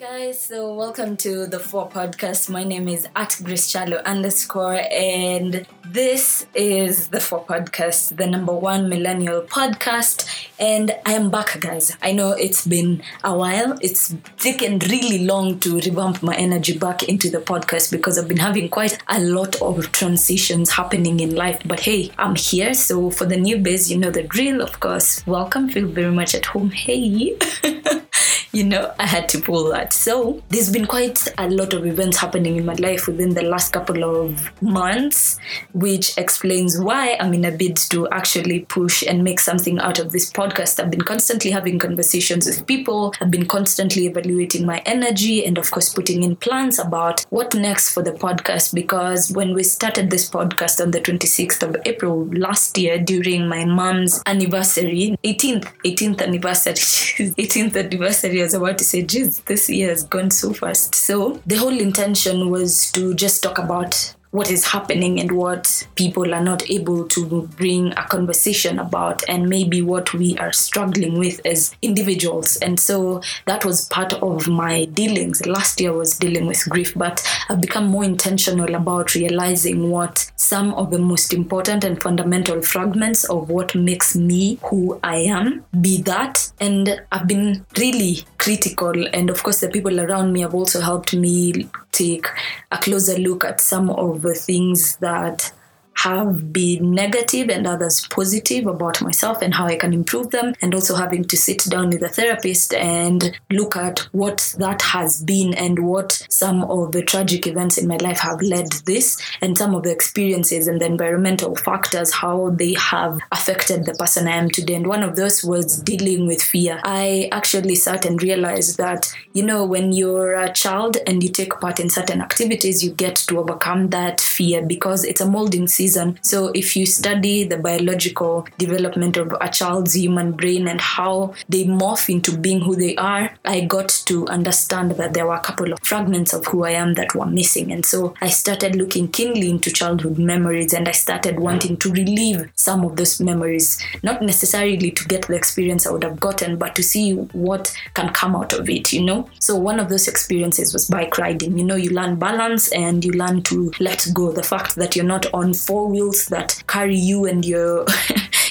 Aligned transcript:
guys, 0.00 0.40
so 0.40 0.74
welcome 0.74 1.16
to 1.16 1.46
the 1.46 1.60
Four 1.60 1.88
Podcast. 1.88 2.50
My 2.50 2.64
name 2.64 2.88
is 2.88 3.06
at 3.14 3.38
Grace 3.44 3.72
Chalo 3.72 4.02
underscore, 4.04 4.80
and 4.90 5.66
this 5.84 6.46
is 6.52 7.08
the 7.08 7.20
Four 7.20 7.44
Podcast, 7.44 8.16
the 8.16 8.26
number 8.26 8.52
one 8.52 8.88
millennial 8.88 9.42
podcast. 9.42 10.26
And 10.58 10.96
I 11.06 11.12
am 11.12 11.30
back, 11.30 11.60
guys. 11.60 11.96
I 12.02 12.10
know 12.10 12.32
it's 12.32 12.66
been 12.66 13.04
a 13.22 13.36
while. 13.36 13.78
It's 13.80 14.14
taken 14.38 14.80
really 14.80 15.24
long 15.24 15.60
to 15.60 15.76
revamp 15.76 16.22
my 16.22 16.34
energy 16.34 16.76
back 16.76 17.04
into 17.04 17.30
the 17.30 17.38
podcast 17.38 17.92
because 17.92 18.18
I've 18.18 18.28
been 18.28 18.38
having 18.38 18.70
quite 18.70 18.98
a 19.08 19.20
lot 19.20 19.60
of 19.62 19.92
transitions 19.92 20.70
happening 20.70 21.20
in 21.20 21.36
life. 21.36 21.62
But 21.64 21.80
hey, 21.80 22.10
I'm 22.18 22.34
here. 22.34 22.74
So 22.74 23.10
for 23.10 23.26
the 23.26 23.36
new 23.36 23.58
newbies, 23.58 23.90
you 23.90 23.98
know 23.98 24.10
the 24.10 24.24
drill, 24.24 24.60
of 24.60 24.80
course. 24.80 25.24
Welcome. 25.26 25.68
Feel 25.68 25.86
very 25.86 26.12
much 26.12 26.34
at 26.34 26.46
home. 26.46 26.70
Hey. 26.70 27.38
you 28.54 28.62
know, 28.62 28.94
I 29.00 29.06
had 29.06 29.28
to 29.30 29.40
pull 29.40 29.68
that. 29.70 29.92
So 29.92 30.40
there's 30.48 30.70
been 30.70 30.86
quite 30.86 31.26
a 31.38 31.48
lot 31.48 31.74
of 31.74 31.84
events 31.84 32.18
happening 32.18 32.56
in 32.56 32.64
my 32.64 32.74
life 32.74 33.08
within 33.08 33.34
the 33.34 33.42
last 33.42 33.72
couple 33.72 34.04
of 34.04 34.62
months, 34.62 35.38
which 35.72 36.16
explains 36.16 36.78
why 36.78 37.16
I'm 37.18 37.34
in 37.34 37.44
a 37.44 37.50
bid 37.50 37.76
to 37.90 38.08
actually 38.10 38.60
push 38.60 39.02
and 39.02 39.24
make 39.24 39.40
something 39.40 39.80
out 39.80 39.98
of 39.98 40.12
this 40.12 40.30
podcast. 40.30 40.78
I've 40.78 40.90
been 40.90 41.02
constantly 41.02 41.50
having 41.50 41.80
conversations 41.80 42.46
with 42.46 42.64
people, 42.66 43.12
I've 43.20 43.30
been 43.30 43.46
constantly 43.46 44.06
evaluating 44.06 44.64
my 44.64 44.78
energy, 44.86 45.44
and 45.44 45.58
of 45.58 45.70
course, 45.72 45.92
putting 45.92 46.22
in 46.22 46.36
plans 46.36 46.78
about 46.78 47.22
what 47.30 47.54
next 47.54 47.92
for 47.92 48.04
the 48.04 48.12
podcast. 48.12 48.72
Because 48.72 49.32
when 49.32 49.52
we 49.52 49.64
started 49.64 50.10
this 50.10 50.30
podcast 50.30 50.80
on 50.80 50.92
the 50.92 51.00
26th 51.00 51.62
of 51.62 51.76
April 51.86 52.26
last 52.26 52.78
year 52.78 52.98
during 52.98 53.48
my 53.48 53.64
mom's 53.64 54.22
anniversary, 54.26 55.18
18th, 55.24 55.72
18th 55.84 56.22
anniversary, 56.22 56.74
18th 57.34 57.76
anniversary 57.76 58.43
was 58.44 58.54
about 58.54 58.78
to 58.78 58.84
say, 58.84 59.02
geez, 59.02 59.40
this 59.40 59.68
year 59.68 59.88
has 59.88 60.04
gone 60.04 60.30
so 60.30 60.52
fast. 60.52 60.94
So 60.94 61.40
the 61.46 61.56
whole 61.56 61.78
intention 61.78 62.50
was 62.50 62.90
to 62.92 63.14
just 63.14 63.42
talk 63.42 63.58
about 63.58 64.14
what 64.34 64.50
is 64.50 64.66
happening 64.66 65.20
and 65.20 65.30
what 65.30 65.86
people 65.94 66.34
are 66.34 66.42
not 66.42 66.68
able 66.68 67.06
to 67.06 67.48
bring 67.56 67.92
a 67.92 68.02
conversation 68.08 68.80
about 68.80 69.22
and 69.28 69.48
maybe 69.48 69.80
what 69.80 70.12
we 70.12 70.36
are 70.38 70.52
struggling 70.52 71.20
with 71.20 71.40
as 71.46 71.76
individuals. 71.82 72.56
And 72.56 72.80
so 72.80 73.22
that 73.46 73.64
was 73.64 73.88
part 73.90 74.12
of 74.14 74.48
my 74.48 74.86
dealings. 74.86 75.46
Last 75.46 75.80
year 75.80 75.92
was 75.92 76.18
dealing 76.18 76.46
with 76.48 76.68
grief 76.68 76.92
but 76.96 77.24
i've 77.48 77.60
become 77.60 77.86
more 77.86 78.02
intentional 78.04 78.74
about 78.74 79.14
realizing 79.14 79.90
what 79.90 80.30
some 80.36 80.74
of 80.74 80.90
the 80.90 80.98
most 80.98 81.32
important 81.32 81.84
and 81.84 82.02
fundamental 82.02 82.60
fragments 82.62 83.24
of 83.24 83.50
what 83.50 83.74
makes 83.74 84.16
me 84.16 84.58
who 84.64 84.98
i 85.04 85.16
am 85.16 85.64
be 85.80 86.02
that. 86.02 86.50
And 86.60 87.00
i've 87.12 87.28
been 87.28 87.64
really 87.78 88.24
critical 88.44 89.06
and 89.14 89.30
of 89.30 89.42
course 89.42 89.60
the 89.60 89.70
people 89.70 89.98
around 90.00 90.30
me 90.30 90.42
have 90.42 90.54
also 90.54 90.78
helped 90.78 91.14
me 91.14 91.66
take 91.92 92.26
a 92.72 92.76
closer 92.76 93.18
look 93.18 93.42
at 93.42 93.58
some 93.58 93.88
of 93.88 94.20
the 94.20 94.34
things 94.34 94.96
that 94.96 95.50
have 95.96 96.52
been 96.52 96.90
negative 96.92 97.48
and 97.48 97.66
others 97.66 98.06
positive 98.10 98.66
about 98.66 99.00
myself 99.00 99.40
and 99.42 99.54
how 99.54 99.66
I 99.66 99.76
can 99.76 99.92
improve 99.92 100.30
them, 100.30 100.54
and 100.60 100.74
also 100.74 100.94
having 100.94 101.24
to 101.24 101.36
sit 101.36 101.64
down 101.68 101.90
with 101.90 102.02
a 102.02 102.08
therapist 102.08 102.74
and 102.74 103.38
look 103.50 103.76
at 103.76 104.00
what 104.12 104.54
that 104.58 104.82
has 104.82 105.22
been 105.22 105.54
and 105.54 105.78
what 105.86 106.26
some 106.28 106.64
of 106.64 106.92
the 106.92 107.02
tragic 107.02 107.46
events 107.46 107.78
in 107.78 107.88
my 107.88 107.96
life 107.96 108.18
have 108.18 108.40
led 108.42 108.70
this, 108.86 109.20
and 109.40 109.56
some 109.56 109.74
of 109.74 109.82
the 109.82 109.92
experiences 109.92 110.68
and 110.68 110.80
the 110.80 110.86
environmental 110.86 111.54
factors, 111.56 112.12
how 112.12 112.50
they 112.50 112.74
have 112.74 113.18
affected 113.32 113.84
the 113.84 113.94
person 113.94 114.28
I 114.28 114.36
am 114.36 114.50
today. 114.50 114.74
And 114.74 114.86
one 114.86 115.02
of 115.02 115.16
those 115.16 115.42
was 115.44 115.80
dealing 115.80 116.26
with 116.26 116.42
fear. 116.42 116.80
I 116.84 117.28
actually 117.32 117.76
sat 117.76 118.04
and 118.04 118.22
realized 118.22 118.76
that, 118.78 119.12
you 119.32 119.42
know, 119.42 119.64
when 119.64 119.92
you're 119.92 120.34
a 120.34 120.52
child 120.52 120.96
and 121.06 121.22
you 121.22 121.28
take 121.28 121.58
part 121.60 121.80
in 121.80 121.88
certain 121.88 122.20
activities, 122.20 122.84
you 122.84 122.90
get 122.90 123.16
to 123.16 123.38
overcome 123.38 123.90
that 123.90 124.20
fear 124.20 124.64
because 124.64 125.04
it's 125.04 125.20
a 125.20 125.28
molding 125.28 125.66
season. 125.84 126.18
So, 126.22 126.50
if 126.54 126.76
you 126.76 126.86
study 126.86 127.44
the 127.44 127.58
biological 127.58 128.46
development 128.58 129.16
of 129.16 129.34
a 129.40 129.48
child's 129.48 129.94
human 129.94 130.32
brain 130.32 130.66
and 130.68 130.80
how 130.80 131.34
they 131.48 131.64
morph 131.64 132.08
into 132.08 132.36
being 132.36 132.60
who 132.60 132.74
they 132.76 132.94
are, 132.96 133.24
I 133.44 133.60
got 133.76 133.88
to 134.06 134.26
understand 134.28 134.92
that 134.92 135.12
there 135.14 135.26
were 135.26 135.40
a 135.42 135.46
couple 135.48 135.72
of 135.72 135.78
fragments 135.82 136.32
of 136.32 136.46
who 136.46 136.64
I 136.64 136.70
am 136.70 136.94
that 136.94 137.14
were 137.14 137.26
missing. 137.26 137.72
And 137.72 137.84
so, 137.84 138.14
I 138.20 138.28
started 138.28 138.76
looking 138.76 139.08
keenly 139.08 139.50
into 139.50 139.70
childhood 139.70 140.18
memories 140.18 140.72
and 140.72 140.88
I 140.88 140.92
started 140.92 141.38
wanting 141.38 141.76
to 141.78 141.92
relive 141.92 142.50
some 142.54 142.84
of 142.84 142.96
those 142.96 143.20
memories, 143.20 143.78
not 144.02 144.22
necessarily 144.22 144.90
to 144.90 145.04
get 145.12 145.26
the 145.26 145.36
experience 145.36 145.86
I 145.86 145.90
would 145.90 146.04
have 146.04 146.20
gotten, 146.20 146.56
but 146.56 146.74
to 146.76 146.82
see 146.82 147.12
what 147.46 147.74
can 147.94 148.08
come 148.20 148.34
out 148.36 148.52
of 148.52 148.68
it, 148.70 148.92
you 148.92 149.02
know? 149.02 149.28
So, 149.38 149.56
one 149.56 149.78
of 149.80 149.88
those 149.88 150.08
experiences 150.08 150.72
was 150.72 150.88
bike 150.88 151.18
riding. 151.18 151.58
You 151.58 151.64
know, 151.64 151.76
you 151.76 151.90
learn 151.90 152.16
balance 152.16 152.72
and 152.72 153.04
you 153.04 153.12
learn 153.12 153.42
to 153.44 153.72
let 153.80 154.06
go. 154.14 154.32
The 154.32 154.42
fact 154.42 154.76
that 154.76 154.96
you're 154.96 155.04
not 155.04 155.26
on 155.34 155.52
four 155.52 155.73
wheels 155.82 156.26
that 156.26 156.62
carry 156.66 156.96
you 156.96 157.26
and 157.26 157.44
you're 157.44 157.84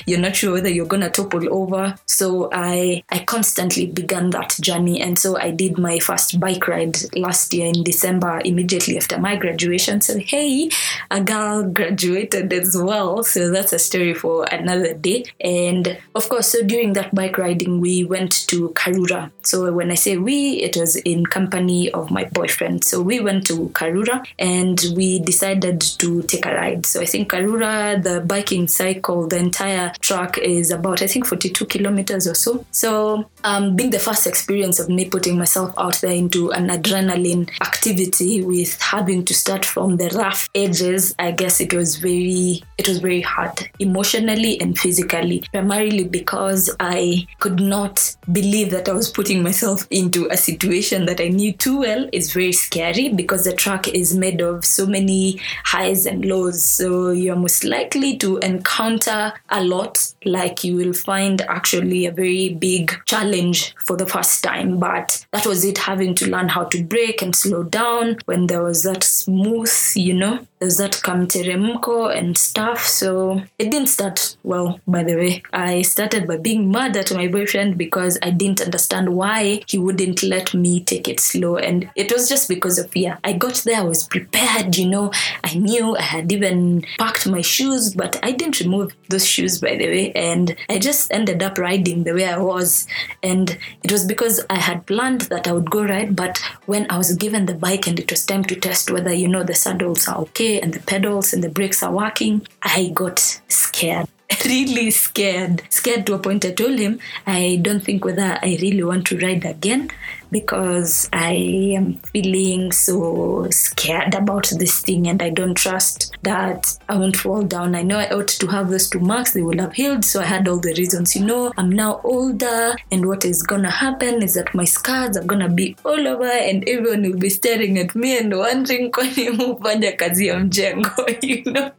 you're 0.05 0.19
not 0.19 0.35
sure 0.35 0.53
whether 0.53 0.69
you're 0.69 0.85
gonna 0.85 1.09
topple 1.09 1.53
over. 1.53 1.95
So 2.05 2.49
i 2.51 3.03
i 3.09 3.19
constantly 3.19 3.85
began 3.87 4.29
that 4.31 4.55
journey. 4.61 5.01
And 5.01 5.17
so 5.17 5.37
i 5.37 5.51
did 5.51 5.77
my 5.77 5.99
first 5.99 6.39
bike 6.39 6.67
ride 6.67 6.97
last 7.15 7.53
year 7.53 7.67
in 7.67 7.83
december 7.83 8.41
immediately 8.43 8.97
after 8.97 9.19
my 9.19 9.35
graduation. 9.35 10.01
So 10.01 10.17
hey 10.19 10.69
a 11.11 11.21
girl 11.21 11.63
graduated 11.63 12.51
as 12.53 12.75
well. 12.77 13.23
So 13.23 13.51
that's 13.51 13.73
a 13.73 13.79
story 13.79 14.13
for 14.13 14.45
another 14.45 14.93
day. 14.93 15.25
And 15.39 15.97
of 16.15 16.29
course 16.29 16.47
so 16.47 16.63
during 16.63 16.93
that 16.93 17.13
bike 17.15 17.37
riding 17.37 17.79
we 17.79 18.03
went 18.03 18.47
to 18.47 18.69
karura. 18.69 19.31
So 19.43 19.71
when 19.71 19.91
i 19.91 19.95
say 19.95 20.17
we 20.17 20.61
it 20.63 20.77
was 20.77 20.95
in 20.97 21.25
company 21.25 21.91
of 21.91 22.11
my 22.11 22.25
boyfriend. 22.25 22.83
So 22.83 23.01
we 23.01 23.19
went 23.19 23.47
to 23.47 23.69
karura 23.69 24.25
and 24.39 24.83
we 24.95 25.19
decided 25.19 25.81
to 25.99 26.21
take 26.23 26.45
a 26.45 26.53
ride. 26.53 26.85
So 26.85 27.01
i 27.01 27.05
think 27.05 27.31
karura 27.31 28.01
the 28.01 28.21
biking 28.21 28.67
cycle 28.67 29.27
the 29.27 29.37
entire 29.37 29.92
track 29.99 30.37
is 30.37 30.71
about 30.71 31.01
I 31.01 31.07
think 31.07 31.25
42 31.25 31.65
kilometers 31.65 32.27
or 32.27 32.35
so. 32.35 32.65
So 32.71 33.29
um, 33.43 33.75
being 33.75 33.89
the 33.89 33.99
first 33.99 34.27
experience 34.27 34.79
of 34.79 34.89
me 34.89 35.05
putting 35.09 35.37
myself 35.37 35.73
out 35.77 35.95
there 35.95 36.13
into 36.13 36.51
an 36.51 36.69
adrenaline 36.69 37.49
activity 37.61 38.43
with 38.43 38.79
having 38.81 39.25
to 39.25 39.33
start 39.33 39.65
from 39.65 39.97
the 39.97 40.09
rough 40.09 40.49
edges, 40.55 41.15
I 41.19 41.31
guess 41.31 41.59
it 41.61 41.73
was 41.73 41.97
very 41.97 42.63
it 42.77 42.87
was 42.87 42.99
very 42.99 43.21
hard 43.21 43.69
emotionally 43.79 44.59
and 44.61 44.77
physically, 44.77 45.43
primarily 45.51 46.03
because 46.03 46.69
I 46.79 47.27
could 47.39 47.59
not 47.59 48.15
believe 48.31 48.71
that 48.71 48.89
I 48.89 48.93
was 48.93 49.09
putting 49.09 49.43
myself 49.43 49.87
into 49.89 50.27
a 50.29 50.37
situation 50.37 51.05
that 51.05 51.19
I 51.19 51.27
knew 51.27 51.53
too 51.53 51.79
well. 51.79 52.09
It's 52.11 52.33
very 52.33 52.51
scary 52.51 53.09
because 53.09 53.43
the 53.43 53.53
track 53.53 53.87
is 53.87 54.15
made 54.15 54.41
of 54.41 54.65
so 54.65 54.85
many 54.85 55.39
highs 55.63 56.05
and 56.05 56.25
lows. 56.25 56.67
So 56.67 57.09
you're 57.11 57.35
most 57.35 57.63
likely 57.63 58.17
to 58.17 58.37
encounter 58.37 59.33
a 59.49 59.63
lot, 59.63 59.82
like 60.25 60.63
you 60.63 60.75
will 60.75 60.93
find 60.93 61.41
actually 61.41 62.05
a 62.05 62.11
very 62.11 62.49
big 62.49 62.93
challenge 63.05 63.75
for 63.77 63.97
the 63.97 64.05
first 64.05 64.43
time. 64.43 64.79
But 64.79 65.25
that 65.31 65.45
was 65.45 65.65
it 65.65 65.77
having 65.77 66.15
to 66.15 66.29
learn 66.29 66.49
how 66.49 66.65
to 66.65 66.83
brake 66.83 67.21
and 67.21 67.35
slow 67.35 67.63
down 67.63 68.17
when 68.25 68.47
there 68.47 68.63
was 68.63 68.83
that 68.83 69.03
smooth, 69.03 69.71
you 69.95 70.13
know, 70.13 70.45
there's 70.59 70.77
that 70.77 70.93
kamteremko 70.93 72.15
and 72.15 72.37
stuff. 72.37 72.85
So 72.85 73.41
it 73.59 73.69
didn't 73.71 73.89
start 73.89 74.37
well, 74.43 74.79
by 74.87 75.03
the 75.03 75.15
way. 75.15 75.43
I 75.51 75.81
started 75.81 76.27
by 76.27 76.37
being 76.37 76.71
mad 76.71 76.95
at 76.95 77.13
my 77.13 77.27
boyfriend 77.27 77.77
because 77.77 78.17
I 78.21 78.29
didn't 78.29 78.61
understand 78.61 79.15
why 79.15 79.61
he 79.67 79.77
wouldn't 79.77 80.23
let 80.23 80.53
me 80.53 80.81
take 80.83 81.07
it 81.07 81.19
slow. 81.19 81.57
And 81.57 81.89
it 81.95 82.11
was 82.11 82.29
just 82.29 82.47
because 82.47 82.79
of 82.79 82.91
fear. 82.91 83.17
I 83.23 83.33
got 83.33 83.55
there, 83.65 83.81
I 83.81 83.83
was 83.83 84.07
prepared, 84.07 84.77
you 84.77 84.87
know, 84.87 85.11
I 85.43 85.53
knew 85.55 85.97
I 85.97 86.01
had 86.01 86.31
even 86.31 86.85
packed 86.97 87.27
my 87.27 87.41
shoes, 87.41 87.93
but 87.93 88.19
I 88.23 88.31
didn't 88.31 88.59
remove 88.59 88.93
those 89.09 89.27
shoes, 89.27 89.59
by 89.59 89.72
the 89.77 89.87
way. 89.87 90.11
And 90.13 90.55
I 90.69 90.79
just 90.79 91.11
ended 91.11 91.41
up 91.43 91.57
riding 91.57 92.03
the 92.03 92.13
way 92.13 92.25
I 92.25 92.37
was. 92.37 92.87
And 93.21 93.57
it 93.83 93.91
was 93.91 94.05
because 94.05 94.43
I 94.49 94.57
had 94.57 94.85
planned 94.85 95.21
that 95.21 95.47
I 95.47 95.51
would 95.51 95.69
go 95.69 95.83
ride, 95.83 96.15
but 96.15 96.39
when 96.65 96.89
I 96.89 96.97
was 96.97 97.15
given 97.15 97.45
the 97.45 97.53
bike 97.53 97.87
and 97.87 97.99
it 97.99 98.11
was 98.11 98.25
time 98.25 98.43
to 98.45 98.55
test 98.55 98.91
whether, 98.91 99.13
you 99.13 99.27
know, 99.27 99.43
the 99.43 99.55
saddles 99.55 100.07
are 100.07 100.17
okay 100.19 100.59
and 100.59 100.73
the 100.73 100.79
pedals 100.79 101.33
and 101.33 101.43
the 101.43 101.49
brakes 101.49 101.83
are 101.83 101.91
working, 101.91 102.47
I 102.61 102.91
got 102.93 103.19
scared. 103.47 104.07
really 104.45 104.91
scared. 104.91 105.63
Scared 105.69 106.05
to 106.07 106.15
a 106.15 106.19
point 106.19 106.45
I 106.45 106.51
told 106.51 106.79
him 106.79 106.99
I 107.25 107.59
don't 107.61 107.83
think 107.83 108.05
whether 108.05 108.39
I 108.41 108.57
really 108.61 108.83
want 108.83 109.07
to 109.07 109.17
ride 109.17 109.45
again 109.45 109.89
because 110.33 111.07
I 111.13 111.33
am 111.77 111.99
feeling 112.11 112.71
so 112.71 113.47
scared 113.51 114.15
about 114.15 114.51
this 114.57 114.81
thing 114.81 115.07
and 115.07 115.21
I 115.21 115.29
don't 115.29 115.53
trust 115.53 116.17
that 116.23 116.75
I 116.89 116.97
won't 116.97 117.15
fall 117.15 117.43
down. 117.43 117.75
I 117.75 117.83
know 117.83 117.99
I 117.99 118.09
ought 118.09 118.29
to 118.29 118.47
have 118.47 118.71
those 118.71 118.89
two 118.89 118.99
marks, 118.99 119.33
they 119.33 119.43
will 119.43 119.59
have 119.59 119.73
healed. 119.73 120.03
So 120.03 120.21
I 120.21 120.25
had 120.25 120.47
all 120.47 120.59
the 120.59 120.73
reasons. 120.73 121.15
You 121.15 121.25
know, 121.25 121.53
I'm 121.55 121.69
now 121.69 122.01
older, 122.03 122.75
and 122.91 123.05
what 123.07 123.25
is 123.25 123.43
gonna 123.43 123.69
happen 123.69 124.23
is 124.23 124.33
that 124.33 124.55
my 124.55 124.65
scars 124.65 125.15
are 125.15 125.23
gonna 125.23 125.49
be 125.49 125.75
all 125.85 126.07
over, 126.07 126.25
and 126.25 126.67
everyone 126.67 127.03
will 127.03 127.19
be 127.19 127.29
staring 127.29 127.77
at 127.77 127.93
me 127.93 128.17
and 128.17 128.35
wondering, 128.35 128.91
kwani 128.91 129.27
hufanya 129.37 129.91
kazi 129.91 130.27
ya 130.27 130.39
mjengo, 130.39 131.05
you 131.21 131.43
know? 131.51 131.71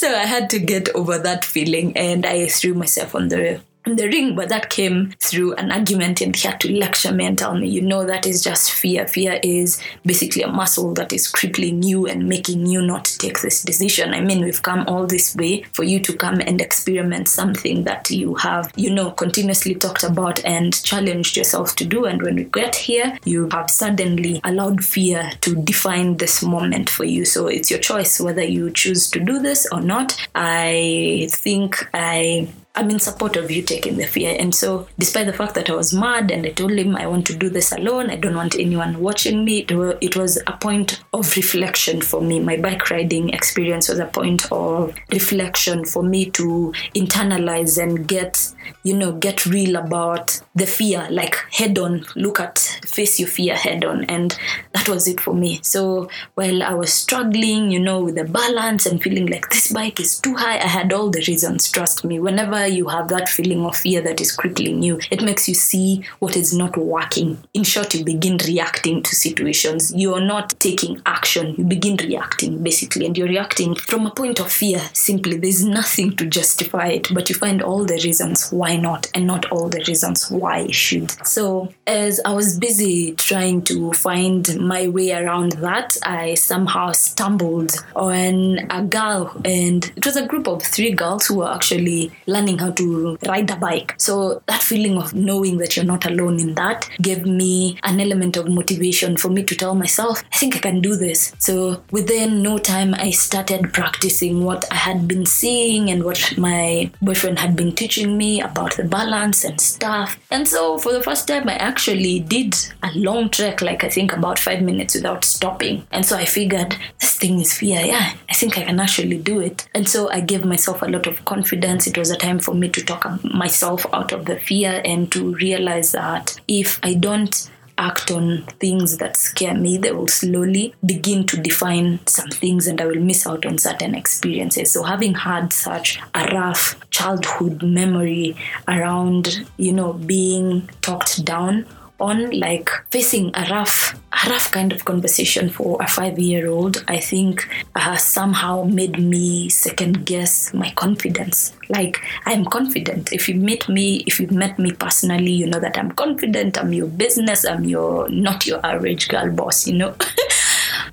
So 0.00 0.14
I 0.14 0.24
had 0.24 0.48
to 0.50 0.58
get 0.58 0.88
over 0.94 1.18
that 1.18 1.44
feeling 1.44 1.94
and 1.94 2.24
I 2.24 2.48
threw 2.48 2.72
myself 2.72 3.14
on 3.14 3.28
the 3.28 3.60
the 3.96 4.08
ring, 4.08 4.34
but 4.34 4.48
that 4.48 4.70
came 4.70 5.12
through 5.20 5.54
an 5.54 5.70
argument 5.72 6.20
and 6.20 6.34
he 6.34 6.46
had 6.46 6.60
to 6.60 6.72
lecture 6.72 7.12
me 7.12 7.26
and 7.26 7.38
tell 7.38 7.54
me, 7.54 7.68
you 7.68 7.80
know, 7.80 8.04
that 8.04 8.26
is 8.26 8.42
just 8.42 8.72
fear. 8.72 9.06
Fear 9.06 9.40
is 9.42 9.80
basically 10.04 10.42
a 10.42 10.48
muscle 10.48 10.94
that 10.94 11.12
is 11.12 11.28
crippling 11.28 11.82
you 11.82 12.06
and 12.06 12.28
making 12.28 12.66
you 12.66 12.82
not 12.82 13.04
take 13.18 13.40
this 13.40 13.62
decision. 13.62 14.14
I 14.14 14.20
mean, 14.20 14.42
we've 14.42 14.62
come 14.62 14.84
all 14.86 15.06
this 15.06 15.34
way 15.36 15.62
for 15.72 15.84
you 15.84 16.00
to 16.00 16.12
come 16.16 16.40
and 16.40 16.60
experiment 16.60 17.28
something 17.28 17.84
that 17.84 18.10
you 18.10 18.34
have, 18.36 18.72
you 18.76 18.90
know, 18.90 19.10
continuously 19.10 19.74
talked 19.74 20.04
about 20.04 20.44
and 20.44 20.82
challenged 20.82 21.36
yourself 21.36 21.76
to 21.76 21.84
do. 21.84 22.04
And 22.04 22.22
when 22.22 22.36
we 22.36 22.44
get 22.44 22.74
here, 22.76 23.18
you 23.24 23.48
have 23.52 23.70
suddenly 23.70 24.40
allowed 24.44 24.84
fear 24.84 25.30
to 25.40 25.54
define 25.56 26.16
this 26.16 26.42
moment 26.42 26.90
for 26.90 27.04
you. 27.04 27.24
So 27.24 27.46
it's 27.46 27.70
your 27.70 27.80
choice 27.80 28.20
whether 28.20 28.44
you 28.44 28.70
choose 28.70 29.10
to 29.10 29.20
do 29.20 29.38
this 29.38 29.66
or 29.72 29.80
not. 29.80 30.16
I 30.34 31.28
think 31.30 31.88
I 31.94 32.48
I'm 32.80 32.88
in 32.88 32.98
support 32.98 33.36
of 33.36 33.50
you 33.50 33.60
taking 33.60 33.98
the 33.98 34.06
fear. 34.06 34.34
And 34.38 34.54
so, 34.54 34.88
despite 34.98 35.26
the 35.26 35.34
fact 35.34 35.54
that 35.54 35.68
I 35.68 35.74
was 35.74 35.92
mad 35.92 36.30
and 36.30 36.46
I 36.46 36.50
told 36.52 36.72
him 36.72 36.96
I 36.96 37.06
want 37.06 37.26
to 37.26 37.36
do 37.36 37.50
this 37.50 37.72
alone, 37.72 38.08
I 38.08 38.16
don't 38.16 38.34
want 38.34 38.58
anyone 38.58 39.00
watching 39.00 39.44
me, 39.44 39.66
it 39.68 40.16
was 40.16 40.38
a 40.46 40.52
point 40.52 41.02
of 41.12 41.36
reflection 41.36 42.00
for 42.00 42.22
me. 42.22 42.40
My 42.40 42.56
bike 42.56 42.88
riding 42.88 43.28
experience 43.34 43.90
was 43.90 43.98
a 43.98 44.06
point 44.06 44.50
of 44.50 44.94
reflection 45.12 45.84
for 45.84 46.02
me 46.02 46.30
to 46.30 46.72
internalize 46.94 47.76
and 47.76 48.08
get, 48.08 48.50
you 48.82 48.96
know, 48.96 49.12
get 49.12 49.46
real 49.46 49.76
about 49.76 50.40
the 50.54 50.66
fear, 50.66 51.06
like 51.10 51.36
head 51.52 51.78
on, 51.78 52.06
look 52.16 52.40
at, 52.40 52.58
face 52.84 53.18
your 53.18 53.28
fear 53.28 53.54
head 53.54 53.84
on. 53.84 54.04
And 54.04 54.36
that 54.74 54.88
was 54.88 55.06
it 55.08 55.20
for 55.20 55.34
me. 55.34 55.60
So, 55.62 56.08
while 56.34 56.62
I 56.62 56.74
was 56.74 56.92
struggling, 56.92 57.70
you 57.70 57.80
know, 57.80 58.00
with 58.02 58.16
the 58.16 58.24
balance 58.24 58.86
and 58.86 59.02
feeling 59.02 59.26
like 59.26 59.50
this 59.50 59.72
bike 59.72 60.00
is 60.00 60.18
too 60.18 60.34
high, 60.34 60.58
I 60.58 60.66
had 60.66 60.92
all 60.92 61.10
the 61.10 61.24
reasons, 61.26 61.70
trust 61.70 62.04
me. 62.04 62.18
Whenever 62.18 62.66
you 62.66 62.88
have 62.88 63.08
that 63.08 63.28
feeling 63.28 63.64
of 63.64 63.76
fear 63.76 64.00
that 64.02 64.20
is 64.20 64.32
crippling 64.32 64.82
you, 64.82 65.00
it 65.10 65.22
makes 65.22 65.48
you 65.48 65.54
see 65.54 66.04
what 66.18 66.36
is 66.36 66.54
not 66.54 66.76
working. 66.76 67.38
In 67.54 67.64
short, 67.64 67.94
you 67.94 68.04
begin 68.04 68.38
reacting 68.46 69.02
to 69.02 69.14
situations. 69.14 69.92
You're 69.94 70.20
not 70.20 70.50
taking 70.60 71.00
action, 71.06 71.54
you 71.56 71.64
begin 71.64 71.96
reacting 71.96 72.62
basically, 72.62 73.06
and 73.06 73.16
you're 73.16 73.28
reacting 73.28 73.74
from 73.74 74.06
a 74.06 74.10
point 74.10 74.40
of 74.40 74.52
fear 74.52 74.80
simply. 74.92 75.38
There's 75.38 75.64
nothing 75.64 76.16
to 76.16 76.26
justify 76.26 76.88
it, 76.88 77.08
but 77.12 77.28
you 77.28 77.34
find 77.34 77.62
all 77.62 77.84
the 77.84 78.00
reasons 78.04 78.50
why 78.50 78.59
not, 78.76 79.10
and 79.14 79.26
not 79.26 79.50
all 79.50 79.68
the 79.68 79.84
reasons 79.86 80.30
why 80.30 80.60
you 80.60 80.72
should. 80.72 81.10
So, 81.26 81.72
as 81.86 82.20
I 82.24 82.32
was 82.32 82.58
busy 82.58 83.14
trying 83.14 83.62
to 83.62 83.92
find 83.92 84.58
my 84.60 84.88
way 84.88 85.12
around 85.12 85.52
that, 85.52 85.96
I 86.02 86.34
somehow 86.34 86.92
stumbled 86.92 87.72
on 87.96 88.58
a 88.70 88.82
girl, 88.82 89.40
and 89.44 89.90
it 89.96 90.04
was 90.04 90.16
a 90.16 90.26
group 90.26 90.46
of 90.46 90.62
three 90.62 90.92
girls 90.92 91.26
who 91.26 91.38
were 91.38 91.50
actually 91.50 92.12
learning 92.26 92.58
how 92.58 92.70
to 92.72 93.18
ride 93.26 93.50
a 93.50 93.56
bike. 93.56 93.94
So 93.98 94.42
that 94.46 94.62
feeling 94.62 94.96
of 94.98 95.14
knowing 95.14 95.58
that 95.58 95.76
you're 95.76 95.84
not 95.84 96.06
alone 96.06 96.40
in 96.40 96.54
that 96.54 96.88
gave 97.00 97.26
me 97.26 97.78
an 97.82 98.00
element 98.00 98.36
of 98.36 98.48
motivation 98.48 99.16
for 99.16 99.28
me 99.28 99.42
to 99.44 99.54
tell 99.56 99.74
myself, 99.74 100.22
I 100.32 100.36
think 100.36 100.56
I 100.56 100.60
can 100.60 100.80
do 100.80 100.96
this. 100.96 101.34
So 101.38 101.82
within 101.90 102.42
no 102.42 102.58
time, 102.58 102.94
I 102.94 103.10
started 103.10 103.72
practicing 103.72 104.44
what 104.44 104.64
I 104.70 104.76
had 104.76 105.08
been 105.08 105.26
seeing 105.26 105.90
and 105.90 106.04
what 106.04 106.34
my 106.36 106.90
boyfriend 107.02 107.38
had 107.38 107.56
been 107.56 107.74
teaching 107.74 108.16
me 108.16 108.40
about 108.50 108.76
the 108.76 108.84
balance 108.84 109.44
and 109.44 109.60
stuff. 109.60 110.18
And 110.30 110.46
so 110.46 110.78
for 110.78 110.92
the 110.92 111.02
first 111.02 111.28
time, 111.28 111.48
I 111.48 111.54
actually 111.54 112.20
did 112.20 112.54
a 112.82 112.90
long 112.94 113.30
trek, 113.30 113.62
like 113.62 113.84
I 113.84 113.88
think 113.88 114.12
about 114.12 114.38
five 114.38 114.62
minutes 114.62 114.94
without 114.94 115.24
stopping. 115.24 115.86
And 115.90 116.04
so 116.04 116.16
I 116.16 116.24
figured 116.24 116.76
this 117.00 117.16
thing 117.16 117.40
is 117.40 117.52
fear. 117.52 117.80
Yeah, 117.80 118.14
I 118.28 118.34
think 118.34 118.58
I 118.58 118.64
can 118.64 118.80
actually 118.80 119.18
do 119.18 119.40
it. 119.40 119.68
And 119.74 119.88
so 119.88 120.10
I 120.10 120.20
gave 120.20 120.44
myself 120.44 120.82
a 120.82 120.86
lot 120.86 121.06
of 121.06 121.24
confidence. 121.24 121.86
It 121.86 121.98
was 121.98 122.10
a 122.10 122.16
time 122.16 122.38
for 122.38 122.54
me 122.54 122.68
to 122.70 122.84
talk 122.84 123.06
myself 123.24 123.86
out 123.92 124.12
of 124.12 124.26
the 124.26 124.38
fear 124.38 124.80
and 124.84 125.10
to 125.12 125.34
realize 125.34 125.92
that 125.92 126.40
if 126.48 126.78
I 126.82 126.94
don't 126.94 127.50
act 127.80 128.10
on 128.10 128.42
things 128.60 128.98
that 128.98 129.16
scare 129.16 129.54
me, 129.54 129.78
they 129.78 129.90
will 129.90 130.06
slowly 130.08 130.74
begin 130.84 131.26
to 131.26 131.36
define 131.36 131.98
some 132.06 132.28
things 132.28 132.66
and 132.66 132.80
I 132.80 132.86
will 132.86 133.00
miss 133.00 133.26
out 133.26 133.46
on 133.46 133.58
certain 133.58 133.94
experiences. 133.94 134.70
So 134.70 134.82
having 134.82 135.14
had 135.14 135.52
such 135.52 135.98
a 136.14 136.26
rough 136.34 136.78
childhood 136.90 137.62
memory 137.62 138.36
around, 138.68 139.46
you 139.56 139.72
know, 139.72 139.94
being 139.94 140.68
talked 140.82 141.24
down 141.24 141.66
on 142.00 142.30
like 142.30 142.70
facing 142.90 143.30
a 143.34 143.46
rough 143.50 143.94
a 144.24 144.30
rough 144.30 144.50
kind 144.50 144.72
of 144.72 144.84
conversation 144.84 145.48
for 145.48 145.80
a 145.80 145.86
five 145.86 146.18
year 146.18 146.48
old 146.48 146.84
i 146.88 146.98
think 146.98 147.48
uh, 147.76 147.96
somehow 147.96 148.64
made 148.64 148.98
me 148.98 149.48
second 149.48 150.04
guess 150.04 150.52
my 150.54 150.70
confidence. 150.70 151.54
Like 151.68 152.00
i'm 152.26 152.44
confident. 152.44 153.12
If 153.12 153.28
you 153.28 153.36
meet 153.36 153.68
me 153.68 154.02
if 154.06 154.18
you've 154.18 154.32
met 154.32 154.58
me 154.58 154.72
personally 154.72 155.32
you 155.32 155.46
know 155.46 155.60
that 155.60 155.78
i'm 155.78 155.92
confident. 155.92 156.58
I'm 156.58 156.72
your 156.72 156.88
business. 156.88 157.44
I'm 157.44 157.64
your 157.64 158.08
not 158.08 158.46
your 158.46 158.64
average 158.64 159.08
girl 159.08 159.30
boss 159.30 159.66
you 159.66 159.74
know 159.74 159.94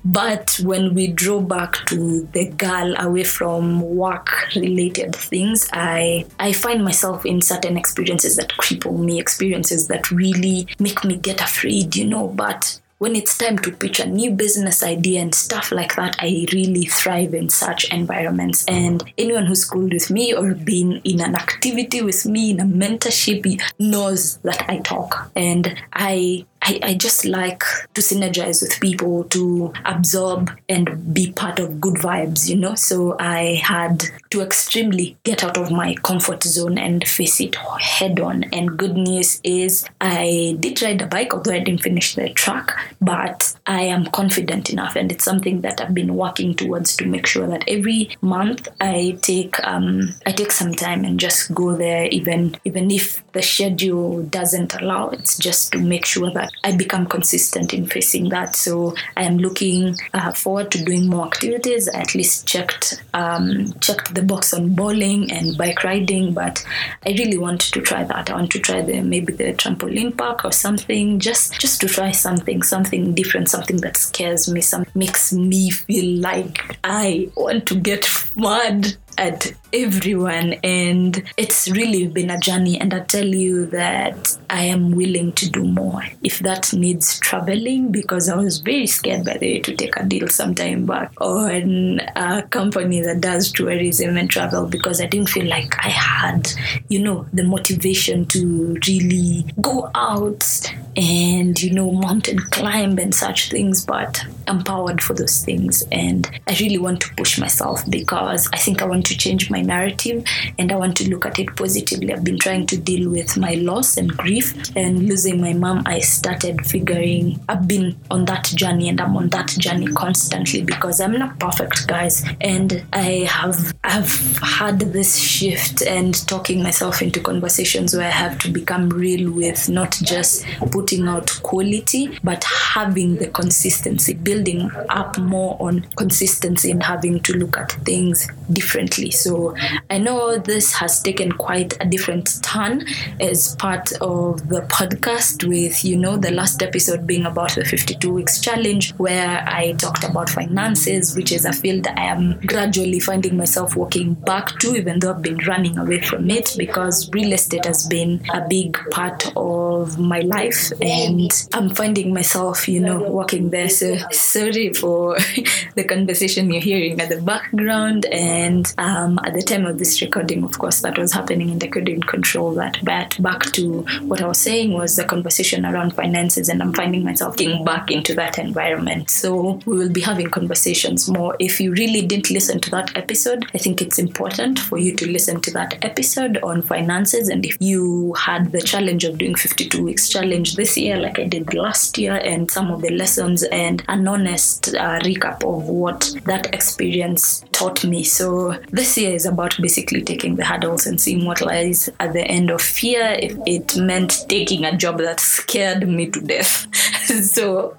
But 0.04 0.60
when 0.62 0.94
we 0.94 1.08
draw 1.08 1.40
back 1.40 1.86
to 1.86 2.28
the 2.32 2.48
girl 2.50 2.94
away 2.98 3.24
from 3.24 3.80
work 3.80 4.48
related 4.54 5.14
things, 5.14 5.68
I 5.72 6.26
I 6.38 6.52
find 6.52 6.84
myself 6.84 7.24
in 7.26 7.40
certain 7.42 7.76
experiences 7.76 8.36
that 8.36 8.50
cripple 8.50 8.98
me, 8.98 9.20
experiences 9.20 9.88
that 9.88 10.10
really 10.10 10.66
make 10.78 11.04
me 11.04 11.16
get 11.16 11.40
afraid, 11.40 11.96
you 11.96 12.06
know, 12.06 12.28
but 12.28 12.80
when 12.98 13.14
it's 13.14 13.38
time 13.38 13.56
to 13.58 13.70
pitch 13.70 14.00
a 14.00 14.06
new 14.06 14.32
business 14.32 14.82
idea 14.82 15.20
and 15.20 15.34
stuff 15.34 15.70
like 15.70 15.94
that, 15.94 16.16
I 16.18 16.46
really 16.52 16.84
thrive 16.84 17.32
in 17.32 17.48
such 17.48 17.92
environments. 17.92 18.64
And 18.66 19.02
anyone 19.16 19.46
who's 19.46 19.62
schooled 19.62 19.92
with 19.92 20.10
me 20.10 20.34
or 20.34 20.54
been 20.54 21.00
in 21.04 21.20
an 21.20 21.36
activity 21.36 22.02
with 22.02 22.26
me 22.26 22.50
in 22.50 22.60
a 22.60 22.64
mentorship 22.64 23.60
knows 23.78 24.38
that 24.38 24.68
I 24.68 24.78
talk. 24.78 25.30
And 25.36 25.80
I 25.92 26.44
I, 26.62 26.80
I 26.82 26.94
just 26.94 27.24
like 27.24 27.62
to 27.94 28.00
synergize 28.00 28.62
with 28.62 28.80
people 28.80 29.24
to 29.24 29.72
absorb 29.84 30.50
and 30.68 31.14
be 31.14 31.32
part 31.32 31.58
of 31.58 31.80
good 31.80 31.94
vibes, 31.94 32.48
you 32.48 32.56
know. 32.56 32.74
So 32.74 33.16
I 33.18 33.60
had 33.62 34.04
to 34.30 34.42
extremely 34.42 35.16
get 35.24 35.44
out 35.44 35.56
of 35.56 35.70
my 35.70 35.94
comfort 36.02 36.42
zone 36.42 36.78
and 36.78 37.06
face 37.06 37.40
it 37.40 37.54
head 37.80 38.20
on. 38.20 38.44
And 38.52 38.76
good 38.76 38.96
news 38.96 39.40
is 39.44 39.86
I 40.00 40.56
did 40.60 40.82
ride 40.82 41.02
a 41.02 41.06
bike, 41.06 41.32
although 41.32 41.52
I 41.52 41.60
didn't 41.60 41.82
finish 41.82 42.14
the 42.14 42.28
track, 42.30 42.72
but 43.00 43.54
I 43.66 43.82
am 43.82 44.06
confident 44.06 44.70
enough, 44.70 44.96
and 44.96 45.10
it's 45.12 45.24
something 45.24 45.60
that 45.62 45.80
I've 45.80 45.94
been 45.94 46.16
working 46.16 46.54
towards 46.54 46.96
to 46.96 47.06
make 47.06 47.26
sure 47.26 47.46
that 47.46 47.64
every 47.68 48.16
month 48.20 48.68
I 48.80 49.18
take 49.22 49.58
um, 49.66 50.14
I 50.26 50.32
take 50.32 50.52
some 50.52 50.74
time 50.74 51.04
and 51.04 51.20
just 51.20 51.54
go 51.54 51.76
there, 51.76 52.06
even 52.06 52.56
even 52.64 52.90
if 52.90 53.22
the 53.32 53.42
schedule 53.42 54.22
doesn't 54.24 54.74
allow. 54.74 55.10
It's 55.10 55.38
just 55.38 55.72
to 55.72 55.78
make 55.78 56.04
sure 56.04 56.30
that 56.32 56.47
I 56.64 56.76
become 56.76 57.06
consistent 57.06 57.72
in 57.72 57.86
facing 57.86 58.28
that. 58.30 58.56
So 58.56 58.94
I 59.16 59.24
am 59.24 59.38
looking 59.38 59.96
uh, 60.14 60.32
forward 60.32 60.70
to 60.72 60.84
doing 60.84 61.08
more 61.08 61.26
activities. 61.26 61.88
I 61.88 62.00
at 62.00 62.14
least 62.14 62.46
checked 62.46 63.02
um, 63.14 63.72
checked 63.80 64.14
the 64.14 64.22
box 64.22 64.52
on 64.52 64.74
bowling 64.74 65.30
and 65.30 65.56
bike 65.56 65.84
riding, 65.84 66.34
but 66.34 66.64
I 67.06 67.10
really 67.10 67.38
want 67.38 67.60
to 67.60 67.80
try 67.80 68.04
that. 68.04 68.30
I 68.30 68.34
want 68.34 68.50
to 68.52 68.58
try 68.58 68.82
the 68.82 69.00
maybe 69.02 69.32
the 69.32 69.54
trampoline 69.54 70.16
park 70.16 70.44
or 70.44 70.52
something, 70.52 71.18
just 71.20 71.60
just 71.60 71.80
to 71.80 71.88
try 71.88 72.10
something, 72.10 72.62
something 72.62 73.14
different, 73.14 73.48
something 73.48 73.78
that 73.78 73.96
scares 73.96 74.50
me, 74.50 74.60
some 74.60 74.84
makes 74.94 75.32
me 75.32 75.70
feel 75.70 76.20
like 76.20 76.78
I 76.84 77.30
want 77.36 77.66
to 77.68 77.74
get 77.74 78.08
mad 78.36 78.96
at 79.16 79.52
everyone 79.72 80.54
and 80.64 81.22
it's 81.36 81.68
really 81.70 82.06
been 82.08 82.30
a 82.30 82.38
journey. 82.38 82.80
And 82.80 82.94
i 82.94 83.00
tell 83.00 83.26
you 83.26 83.66
that 83.66 84.36
i 84.50 84.62
am 84.62 84.92
willing 84.92 85.32
to 85.32 85.50
do 85.50 85.64
more 85.64 86.02
if 86.22 86.38
that 86.40 86.72
needs 86.72 87.18
traveling 87.20 87.90
because 87.90 88.28
i 88.28 88.36
was 88.36 88.60
very 88.60 88.86
scared 88.86 89.24
by 89.24 89.36
the 89.36 89.54
way 89.54 89.60
to 89.60 89.74
take 89.74 89.96
a 89.96 90.04
deal 90.04 90.28
sometime 90.28 90.86
back 90.86 91.12
on 91.20 92.00
a 92.16 92.42
company 92.50 93.00
that 93.00 93.20
does 93.20 93.52
tourism 93.52 94.16
and 94.16 94.30
travel 94.30 94.66
because 94.66 95.00
i 95.00 95.06
didn't 95.06 95.28
feel 95.28 95.46
like 95.46 95.74
i 95.84 95.88
had 95.88 96.48
you 96.88 97.00
know 97.00 97.26
the 97.32 97.44
motivation 97.44 98.26
to 98.26 98.76
really 98.86 99.44
go 99.60 99.90
out 99.94 100.72
and 100.96 101.62
you 101.62 101.72
know 101.72 101.92
mountain 101.92 102.38
climb 102.50 102.98
and 102.98 103.14
such 103.14 103.50
things 103.50 103.84
but 103.84 104.24
empowered 104.48 105.02
for 105.02 105.14
those 105.14 105.44
things. 105.44 105.84
And 105.92 106.28
i 106.48 106.56
really 106.60 106.78
want 106.78 107.00
to 107.02 107.14
push 107.14 107.38
myself 107.38 107.88
because 107.88 108.48
i 108.52 108.56
think 108.56 108.82
i 108.82 108.86
want 108.86 109.06
to 109.06 109.16
change 109.16 109.50
my 109.50 109.57
narrative 109.60 110.24
and 110.58 110.72
I 110.72 110.76
want 110.76 110.96
to 110.98 111.10
look 111.10 111.26
at 111.26 111.38
it 111.38 111.54
positively. 111.56 112.12
I've 112.12 112.24
been 112.24 112.38
trying 112.38 112.66
to 112.66 112.76
deal 112.76 113.10
with 113.10 113.36
my 113.36 113.54
loss 113.54 113.96
and 113.96 114.10
grief 114.16 114.54
and 114.76 115.08
losing 115.08 115.40
my 115.40 115.52
mom. 115.52 115.82
I 115.86 116.00
started 116.00 116.66
figuring 116.66 117.40
I've 117.48 117.66
been 117.68 117.98
on 118.10 118.24
that 118.26 118.44
journey 118.44 118.88
and 118.88 119.00
I'm 119.00 119.16
on 119.16 119.28
that 119.30 119.48
journey 119.48 119.86
constantly 119.88 120.62
because 120.62 121.00
I'm 121.00 121.12
not 121.12 121.38
perfect, 121.38 121.86
guys. 121.86 122.24
And 122.40 122.84
I 122.92 123.26
have 123.30 123.74
I've 123.84 124.38
had 124.38 124.80
this 124.80 125.16
shift 125.16 125.82
and 125.82 126.14
talking 126.26 126.62
myself 126.62 127.02
into 127.02 127.20
conversations 127.20 127.94
where 127.94 128.06
I 128.06 128.10
have 128.10 128.38
to 128.40 128.50
become 128.50 128.88
real 128.88 129.30
with 129.30 129.68
not 129.68 129.92
just 130.02 130.44
putting 130.70 131.08
out 131.08 131.40
quality, 131.42 132.18
but 132.22 132.44
having 132.44 133.16
the 133.16 133.28
consistency, 133.28 134.14
building 134.14 134.70
up 134.88 135.18
more 135.18 135.56
on 135.60 135.82
consistency 135.96 136.70
and 136.70 136.82
having 136.82 137.20
to 137.20 137.32
look 137.34 137.56
at 137.56 137.72
things 137.84 138.28
differently. 138.52 139.10
So 139.10 139.47
I 139.90 139.98
know 139.98 140.38
this 140.38 140.74
has 140.74 141.00
taken 141.02 141.32
quite 141.32 141.76
a 141.80 141.84
different 141.84 142.42
turn 142.42 142.84
as 143.20 143.56
part 143.56 143.92
of 144.00 144.48
the 144.48 144.62
podcast, 144.62 145.48
with, 145.48 145.84
you 145.84 145.96
know, 145.96 146.16
the 146.16 146.30
last 146.30 146.62
episode 146.62 147.06
being 147.06 147.26
about 147.26 147.54
the 147.54 147.64
52 147.64 148.12
weeks 148.12 148.40
challenge, 148.40 148.92
where 148.94 149.44
I 149.46 149.72
talked 149.72 150.04
about 150.04 150.28
finances, 150.30 151.16
which 151.16 151.32
is 151.32 151.44
a 151.44 151.52
field 151.52 151.86
I 151.86 152.04
am 152.06 152.40
gradually 152.46 153.00
finding 153.00 153.36
myself 153.36 153.76
walking 153.76 154.14
back 154.14 154.58
to, 154.60 154.76
even 154.76 154.98
though 154.98 155.10
I've 155.10 155.22
been 155.22 155.38
running 155.38 155.78
away 155.78 156.00
from 156.00 156.30
it 156.30 156.54
because 156.56 157.10
real 157.12 157.32
estate 157.32 157.64
has 157.64 157.86
been 157.86 158.20
a 158.32 158.46
big 158.48 158.78
part 158.90 159.32
of 159.36 159.98
my 159.98 160.20
life 160.20 160.72
and 160.80 161.30
I'm 161.52 161.74
finding 161.74 162.12
myself, 162.12 162.68
you 162.68 162.80
know, 162.80 163.02
walking 163.02 163.50
there. 163.50 163.68
So 163.68 163.96
sorry 164.10 164.72
for 164.74 165.16
the 165.74 165.84
conversation 165.84 166.50
you're 166.52 166.62
hearing 166.62 167.00
at 167.00 167.08
the 167.08 167.20
background. 167.20 168.06
And 168.06 168.72
um, 168.78 169.18
at 169.24 169.34
the 169.34 169.37
time 169.42 169.66
of 169.66 169.78
this 169.78 170.00
recording, 170.00 170.44
of 170.44 170.58
course, 170.58 170.80
that 170.82 170.98
was 170.98 171.12
happening 171.12 171.50
and 171.50 171.62
I 171.62 171.68
couldn't 171.68 172.06
control 172.06 172.52
that. 172.54 172.78
But 172.82 173.20
back 173.22 173.42
to 173.52 173.82
what 174.02 174.22
I 174.22 174.26
was 174.26 174.38
saying 174.38 174.72
was 174.72 174.96
the 174.96 175.04
conversation 175.04 175.66
around 175.66 175.94
finances, 175.94 176.48
and 176.48 176.62
I'm 176.62 176.72
finding 176.72 177.04
myself 177.04 177.36
getting 177.36 177.64
back 177.64 177.90
into 177.90 178.14
that 178.14 178.38
environment. 178.38 179.10
So 179.10 179.60
we 179.66 179.76
will 179.76 179.90
be 179.90 180.00
having 180.00 180.30
conversations 180.30 181.08
more. 181.08 181.36
If 181.38 181.60
you 181.60 181.72
really 181.72 182.06
didn't 182.06 182.30
listen 182.30 182.60
to 182.60 182.70
that 182.70 182.96
episode, 182.96 183.46
I 183.54 183.58
think 183.58 183.82
it's 183.82 183.98
important 183.98 184.58
for 184.58 184.78
you 184.78 184.94
to 184.96 185.10
listen 185.10 185.40
to 185.42 185.50
that 185.52 185.84
episode 185.84 186.38
on 186.38 186.62
finances. 186.62 187.28
And 187.28 187.44
if 187.44 187.56
you 187.60 188.14
had 188.14 188.52
the 188.52 188.60
challenge 188.60 189.04
of 189.04 189.18
doing 189.18 189.34
52 189.34 189.82
weeks 189.82 190.08
challenge 190.08 190.56
this 190.56 190.76
year, 190.76 190.96
like 190.96 191.18
I 191.18 191.24
did 191.24 191.54
last 191.54 191.98
year, 191.98 192.16
and 192.16 192.50
some 192.50 192.70
of 192.70 192.82
the 192.82 192.90
lessons 192.90 193.42
and 193.44 193.82
an 193.88 194.06
honest 194.08 194.68
uh, 194.74 194.98
recap 195.00 195.44
of 195.44 195.68
what 195.68 196.14
that 196.24 196.52
experience 196.54 197.44
taught 197.52 197.84
me. 197.84 198.04
So 198.04 198.58
this 198.70 198.96
year 198.96 199.14
is 199.14 199.26
about 199.28 199.56
basically 199.60 200.02
taking 200.02 200.36
the 200.36 200.44
hurdles 200.44 200.86
and 200.86 201.00
seeing 201.00 201.24
what 201.24 201.40
lies 201.40 201.88
at 202.00 202.12
the 202.12 202.26
end 202.26 202.50
of 202.50 202.60
fear. 202.60 203.16
If 203.20 203.36
it 203.46 203.76
meant 203.76 204.24
taking 204.28 204.64
a 204.64 204.76
job 204.76 204.98
that 204.98 205.20
scared 205.20 205.88
me 205.88 206.10
to 206.10 206.20
death. 206.20 206.66
so 207.24 207.76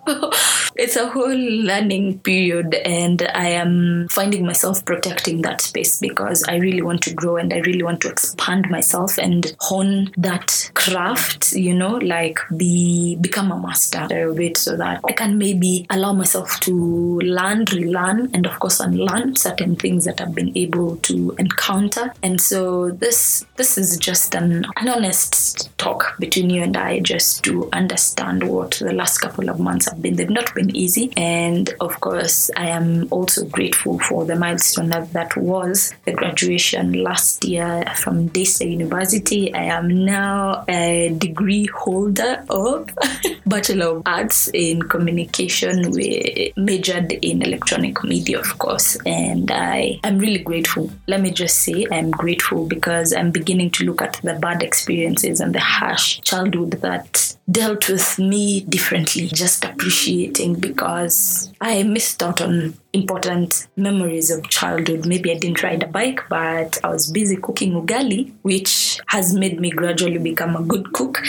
it's 0.79 0.95
a 0.95 1.09
whole 1.09 1.27
learning 1.35 2.19
period, 2.19 2.73
and 2.73 3.21
I 3.33 3.49
am 3.49 4.07
finding 4.09 4.45
myself 4.45 4.85
protecting 4.85 5.41
that 5.41 5.59
space 5.59 5.99
because 5.99 6.43
I 6.47 6.55
really 6.55 6.81
want 6.81 7.01
to 7.03 7.13
grow 7.13 7.35
and 7.35 7.53
I 7.53 7.57
really 7.59 7.83
want 7.83 7.99
to 8.01 8.09
expand 8.09 8.69
myself 8.69 9.17
and 9.17 9.53
hone 9.59 10.11
that 10.17 10.71
craft, 10.75 11.51
you 11.51 11.73
know, 11.73 11.95
like 11.95 12.39
be 12.55 13.17
become 13.17 13.51
a 13.51 13.59
master 13.59 14.29
of 14.29 14.39
it 14.39 14.55
so 14.57 14.77
that 14.77 15.01
I 15.05 15.11
can 15.11 15.37
maybe 15.37 15.85
allow 15.89 16.13
myself 16.13 16.59
to 16.61 17.19
learn, 17.19 17.65
relearn, 17.73 18.29
and 18.33 18.45
of 18.45 18.57
course 18.59 18.79
unlearn 18.79 19.35
certain 19.35 19.75
things 19.75 20.05
that 20.05 20.21
I've 20.21 20.33
been 20.33 20.57
able 20.57 20.95
to 20.97 21.35
encounter. 21.37 22.13
And 22.23 22.39
so 22.39 22.91
this 22.91 23.45
this 23.57 23.77
is 23.77 23.97
just 23.97 24.33
an, 24.33 24.65
an 24.77 24.87
honest 24.87 25.77
talk 25.77 26.17
between 26.19 26.49
you 26.49 26.63
and 26.63 26.77
I 26.77 27.01
just 27.01 27.43
to 27.43 27.69
understand 27.73 28.43
what 28.43 28.79
the 28.79 28.93
last 28.93 29.17
couple 29.17 29.49
of 29.49 29.59
months 29.59 29.89
have 29.89 30.01
been. 30.01 30.15
They've 30.15 30.29
not 30.29 30.53
been 30.55 30.68
easy. 30.75 31.11
And 31.17 31.73
of 31.79 31.99
course 32.01 32.49
I 32.55 32.67
am 32.67 33.07
also 33.11 33.45
grateful 33.45 33.99
for 33.99 34.25
the 34.25 34.35
milestone 34.35 34.89
that, 34.89 35.13
that 35.13 35.35
was 35.37 35.93
the 36.05 36.13
graduation 36.13 36.93
last 37.03 37.45
year 37.45 37.83
from 37.95 38.27
Daystar 38.27 38.67
University. 38.67 39.53
I 39.53 39.63
am 39.63 40.05
now 40.05 40.65
a 40.67 41.15
degree 41.17 41.67
holder 41.67 42.43
of 42.49 42.89
Bachelor 43.45 43.97
of 43.97 44.03
Arts 44.05 44.49
in 44.53 44.81
Communication. 44.83 45.91
We 45.91 46.53
majored 46.57 47.11
in 47.11 47.41
electronic 47.41 48.03
media, 48.03 48.39
of 48.39 48.57
course, 48.59 48.97
and 49.05 49.49
I 49.51 49.99
am 50.03 50.19
really 50.19 50.39
grateful. 50.39 50.91
Let 51.07 51.21
me 51.21 51.31
just 51.31 51.59
say 51.59 51.85
I'm 51.91 52.11
grateful 52.11 52.65
because 52.65 53.13
I'm 53.13 53.31
beginning 53.31 53.71
to 53.71 53.85
look 53.85 54.01
at 54.01 54.19
the 54.23 54.33
bad 54.33 54.63
experiences 54.63 55.39
and 55.39 55.53
the 55.53 55.59
harsh 55.59 56.19
childhood 56.21 56.71
that 56.81 57.35
dealt 57.49 57.89
with 57.89 58.19
me 58.19 58.61
differently, 58.61 59.27
just 59.27 59.65
appreciating 59.65 60.58
because 60.59 61.51
I 61.61 61.83
missed 61.83 62.21
out 62.21 62.41
on 62.41 62.77
important 62.93 63.67
memories 63.75 64.31
of 64.31 64.49
childhood. 64.49 65.05
Maybe 65.05 65.31
I 65.31 65.37
didn't 65.37 65.61
ride 65.61 65.83
a 65.83 65.87
bike, 65.87 66.21
but 66.29 66.77
I 66.83 66.89
was 66.89 67.11
busy 67.11 67.35
cooking 67.37 67.73
ugali, 67.73 68.33
which 68.41 68.99
has 69.07 69.33
made 69.33 69.59
me 69.59 69.69
gradually 69.69 70.17
become 70.17 70.55
a 70.55 70.61
good 70.61 70.91
cook. 70.93 71.21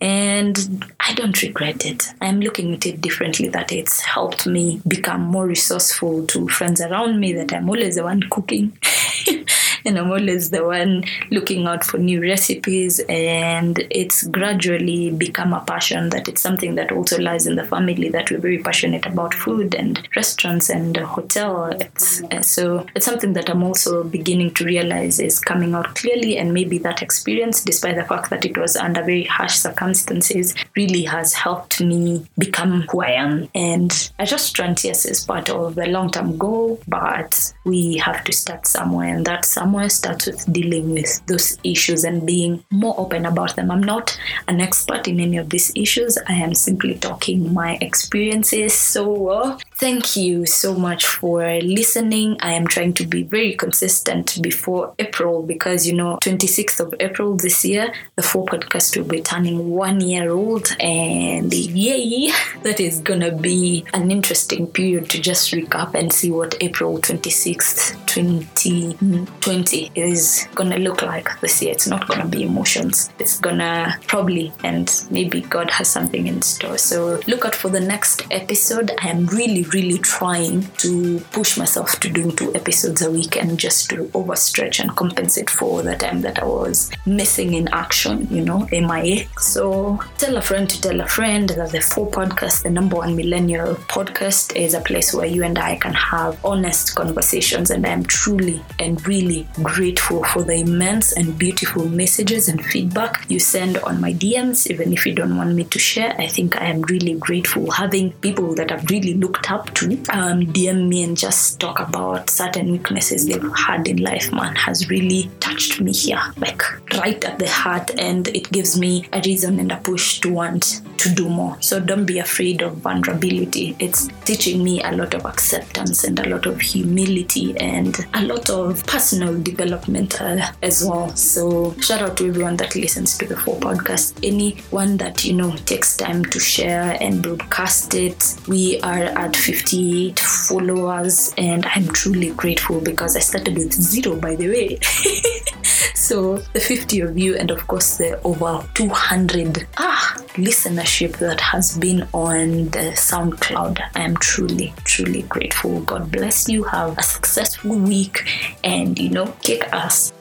And 0.00 0.84
I 1.00 1.14
don't 1.14 1.40
regret 1.42 1.84
it. 1.84 2.12
I'm 2.20 2.40
looking 2.40 2.74
at 2.74 2.86
it 2.86 3.00
differently, 3.00 3.48
that 3.48 3.72
it's 3.72 4.00
helped 4.00 4.46
me 4.46 4.80
become 4.86 5.22
more 5.22 5.46
resourceful 5.46 6.26
to 6.28 6.48
friends 6.48 6.80
around 6.80 7.18
me, 7.18 7.32
that 7.34 7.52
I'm 7.52 7.68
always 7.68 7.96
the 7.96 8.04
one 8.04 8.22
cooking. 8.30 8.78
and 9.88 9.98
I'm 9.98 10.10
always 10.10 10.50
the 10.50 10.64
one 10.64 11.04
looking 11.30 11.66
out 11.66 11.82
for 11.82 11.96
new 11.96 12.20
recipes. 12.20 13.00
And 13.08 13.86
it's 13.90 14.24
gradually 14.24 15.10
become 15.10 15.54
a 15.54 15.60
passion 15.60 16.10
that 16.10 16.28
it's 16.28 16.42
something 16.42 16.74
that 16.74 16.92
also 16.92 17.18
lies 17.18 17.46
in 17.46 17.56
the 17.56 17.64
family 17.64 18.10
that 18.10 18.30
we're 18.30 18.38
very 18.38 18.58
passionate 18.58 19.06
about 19.06 19.32
food 19.32 19.74
and 19.74 20.06
restaurants 20.14 20.68
and 20.68 20.96
hotel. 20.98 21.74
It's, 21.80 22.22
uh, 22.24 22.42
so 22.42 22.86
it's 22.94 23.06
something 23.06 23.32
that 23.32 23.48
I'm 23.48 23.62
also 23.62 24.04
beginning 24.04 24.52
to 24.54 24.64
realize 24.64 25.18
is 25.20 25.40
coming 25.40 25.74
out 25.74 25.94
clearly. 25.94 26.36
And 26.36 26.52
maybe 26.52 26.76
that 26.78 27.00
experience, 27.00 27.64
despite 27.64 27.96
the 27.96 28.04
fact 28.04 28.28
that 28.28 28.44
it 28.44 28.58
was 28.58 28.76
under 28.76 29.00
very 29.00 29.24
harsh 29.24 29.54
circumstances, 29.54 30.54
really 30.76 31.04
has 31.04 31.32
helped 31.32 31.80
me 31.80 32.26
become 32.36 32.82
who 32.90 33.00
I 33.00 33.12
am. 33.12 33.48
And 33.54 34.12
I 34.18 34.26
just 34.26 34.46
strength, 34.46 34.84
yes, 34.84 35.06
is 35.06 35.24
part 35.24 35.48
of 35.48 35.76
the 35.76 35.86
long 35.86 36.10
term 36.10 36.36
goal, 36.36 36.78
but 36.86 37.54
we 37.64 37.96
have 37.96 38.22
to 38.24 38.32
start 38.32 38.66
somewhere. 38.66 39.14
And 39.14 39.24
that 39.24 39.46
somewhere 39.46 39.77
starts 39.86 40.26
with 40.26 40.52
dealing 40.52 40.92
with 40.92 41.24
those 41.26 41.56
issues 41.62 42.02
and 42.02 42.26
being 42.26 42.64
more 42.72 42.98
open 42.98 43.24
about 43.24 43.54
them. 43.54 43.70
I'm 43.70 43.82
not 43.82 44.18
an 44.48 44.60
expert 44.60 45.06
in 45.06 45.20
any 45.20 45.36
of 45.36 45.50
these 45.50 45.70
issues. 45.76 46.18
I 46.26 46.32
am 46.32 46.54
simply 46.54 46.96
talking 46.96 47.54
my 47.54 47.78
experiences. 47.80 48.74
So 48.74 49.28
uh, 49.28 49.58
thank 49.78 50.16
you 50.16 50.44
so 50.44 50.74
much 50.74 51.06
for 51.06 51.42
listening. 51.60 52.36
I 52.40 52.52
am 52.54 52.66
trying 52.66 52.94
to 52.94 53.06
be 53.06 53.22
very 53.22 53.54
consistent 53.54 54.38
before 54.42 54.94
April 54.98 55.42
because 55.42 55.86
you 55.86 55.94
know 55.94 56.18
26th 56.22 56.80
of 56.80 56.94
April 57.00 57.36
this 57.36 57.64
year 57.64 57.92
the 58.16 58.22
four 58.22 58.44
podcast 58.46 58.96
will 58.96 59.04
be 59.04 59.20
turning 59.20 59.70
one 59.70 60.00
year 60.00 60.30
old 60.30 60.74
and 60.80 61.52
yay 61.52 62.32
that 62.62 62.80
is 62.80 63.00
gonna 63.00 63.30
be 63.30 63.84
an 63.94 64.10
interesting 64.10 64.66
period 64.66 65.08
to 65.10 65.20
just 65.20 65.52
recap 65.52 65.94
and 65.94 66.12
see 66.12 66.30
what 66.30 66.56
April 66.60 66.98
26th 66.98 67.94
2020 68.06 69.92
is 69.94 70.48
gonna 70.54 70.78
look 70.78 71.02
like 71.02 71.28
this 71.40 71.62
year. 71.62 71.72
It's 71.72 71.86
not 71.86 72.08
gonna 72.08 72.26
be 72.26 72.42
emotions. 72.42 73.10
It's 73.18 73.38
gonna 73.38 73.96
probably 74.06 74.52
and 74.64 74.90
maybe 75.10 75.42
God 75.42 75.70
has 75.70 75.88
something 75.88 76.26
in 76.26 76.42
store. 76.42 76.78
So 76.78 77.20
look 77.28 77.44
out 77.44 77.54
for 77.54 77.68
the 77.68 77.80
next 77.80 78.26
episode. 78.30 78.90
I 79.00 79.10
am 79.10 79.26
really, 79.26 79.62
really 79.72 79.98
trying 79.98 80.62
to 80.78 81.20
push 81.32 81.56
myself 81.56 81.98
to 82.00 82.08
doing 82.08 82.34
two 82.34 82.54
episodes 82.54 83.02
a 83.02 83.10
week 83.10 83.36
and 83.36 83.58
just 83.58 83.90
to 83.90 84.04
overstretch 84.08 84.80
and 84.80 84.94
compensate 84.96 85.50
for 85.50 85.82
the 85.82 85.96
time 85.96 86.20
that 86.22 86.42
I 86.42 86.44
was 86.44 86.90
missing 87.06 87.54
in 87.54 87.68
action, 87.68 88.28
you 88.30 88.42
know, 88.42 88.68
MIA. 88.70 89.26
So 89.38 90.00
tell 90.18 90.36
a 90.36 90.42
friend 90.42 90.68
to 90.68 90.80
tell 90.80 91.00
a 91.00 91.06
friend 91.06 91.48
that 91.50 91.72
the 91.72 91.80
Four 91.80 92.10
Podcast, 92.10 92.62
the 92.62 92.70
number 92.70 92.96
one 92.96 93.16
millennial 93.16 93.74
podcast, 93.74 94.56
is 94.56 94.74
a 94.74 94.80
place 94.80 95.14
where 95.14 95.26
you 95.26 95.44
and 95.44 95.58
I 95.58 95.76
can 95.76 95.94
have 95.94 96.42
honest 96.44 96.94
conversations. 96.94 97.70
And 97.70 97.86
I'm 97.86 98.04
truly 98.04 98.62
and 98.78 99.04
really 99.06 99.46
grateful 99.62 100.24
for 100.24 100.42
the 100.42 100.54
immense 100.54 101.12
and 101.12 101.38
beautiful 101.38 101.88
messages 101.88 102.48
and 102.48 102.64
feedback 102.64 103.24
you 103.28 103.38
send 103.38 103.78
on 103.78 104.00
my 104.00 104.12
DMs, 104.12 104.70
even 104.70 104.92
if 104.92 105.06
you 105.06 105.14
don't 105.14 105.36
want 105.36 105.54
me 105.54 105.64
to 105.64 105.78
share. 105.78 106.14
I 106.18 106.26
think 106.26 106.60
I 106.60 106.66
am 106.66 106.82
really 106.82 107.14
grateful 107.14 107.70
having 107.70 108.12
people 108.12 108.54
that 108.54 108.72
I've 108.72 108.88
really 108.90 109.14
looked 109.14 109.46
up 109.58 109.74
to 109.74 109.86
um, 110.10 110.42
DM 110.46 110.88
me 110.88 111.02
and 111.02 111.16
just 111.16 111.58
talk 111.60 111.80
about 111.80 112.30
certain 112.30 112.70
weaknesses 112.70 113.26
they've 113.26 113.52
had 113.56 113.88
in 113.88 113.98
life, 113.98 114.32
man, 114.32 114.54
has 114.54 114.88
really 114.88 115.30
touched 115.40 115.80
me 115.80 115.92
here, 115.92 116.20
like 116.38 116.62
right 116.94 117.22
at 117.24 117.38
the 117.38 117.48
heart. 117.48 117.90
And 117.98 118.28
it 118.28 118.50
gives 118.52 118.78
me 118.78 119.08
a 119.12 119.20
reason 119.24 119.58
and 119.58 119.72
a 119.72 119.76
push 119.78 120.20
to 120.20 120.32
want 120.32 120.82
to 120.98 121.08
do 121.14 121.28
more. 121.28 121.56
So 121.60 121.80
don't 121.80 122.04
be 122.04 122.18
afraid 122.18 122.62
of 122.62 122.74
vulnerability. 122.76 123.76
It's 123.78 124.08
teaching 124.24 124.62
me 124.62 124.82
a 124.82 124.92
lot 124.92 125.14
of 125.14 125.24
acceptance 125.24 126.04
and 126.04 126.18
a 126.18 126.28
lot 126.28 126.46
of 126.46 126.60
humility 126.60 127.56
and 127.58 127.96
a 128.14 128.22
lot 128.24 128.50
of 128.50 128.84
personal 128.86 129.40
development 129.40 130.20
uh, 130.20 130.52
as 130.62 130.84
well. 130.84 131.08
So 131.16 131.74
shout 131.80 132.02
out 132.02 132.16
to 132.18 132.28
everyone 132.28 132.56
that 132.58 132.74
listens 132.74 133.16
to 133.18 133.26
the 133.26 133.36
Four 133.36 133.56
Podcast. 133.56 134.18
Anyone 134.22 134.96
that 134.98 135.24
you 135.24 135.34
know 135.34 135.54
takes 135.66 135.96
time 135.96 136.24
to 136.26 136.40
share 136.40 136.96
and 137.00 137.22
broadcast 137.22 137.94
it. 137.94 138.36
We 138.46 138.80
are 138.80 139.04
at 139.04 139.36
58 139.48 140.20
followers, 140.20 141.32
and 141.38 141.64
I'm 141.64 141.88
truly 141.88 142.32
grateful 142.32 142.82
because 142.82 143.16
I 143.16 143.20
started 143.20 143.56
with 143.56 143.72
zero, 143.72 144.14
by 144.14 144.34
the 144.34 144.48
way. 144.48 144.78
so 145.94 146.36
the 146.52 146.60
50 146.60 147.00
of 147.00 147.16
you 147.16 147.34
and 147.34 147.50
of 147.50 147.66
course 147.66 147.96
the 147.96 148.20
over 148.24 148.62
200 148.74 149.66
ah 149.78 150.14
listenership 150.34 151.16
that 151.16 151.40
has 151.40 151.78
been 151.78 152.06
on 152.12 152.66
the 152.76 152.92
soundcloud. 152.92 153.80
I 153.94 154.02
am 154.02 154.18
truly 154.18 154.74
truly 154.84 155.22
grateful. 155.22 155.80
God 155.80 156.12
bless 156.12 156.46
you. 156.46 156.64
Have 156.64 156.98
a 156.98 157.02
successful 157.02 157.74
week 157.74 158.28
and 158.62 158.98
you 158.98 159.08
know 159.08 159.34
kick 159.40 159.64
ass 159.72 160.12